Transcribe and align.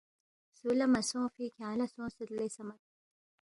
سو 0.57 0.67
لامسونگفی 0.79 1.45
کھیانگ 1.55 1.77
لا 1.79 1.85
سونگسید 1.93 2.29
لے 2.37 2.47
صمد۔ 2.55 2.79